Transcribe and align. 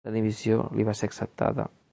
La 0.07 0.11
dimissió 0.15 0.63
li 0.79 0.87
va 0.89 0.97
ser 1.01 1.13
acceptada. 1.13 1.73